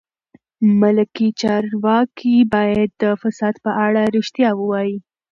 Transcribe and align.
ملکي 0.81 1.29
چارواکي 1.41 2.35
باید 2.53 2.89
د 3.01 3.03
فساد 3.21 3.55
په 3.63 3.71
اړه 3.85 4.01
رښتیا 4.15 4.49
ووایي. 4.55 4.97